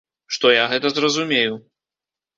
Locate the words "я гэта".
0.53-0.91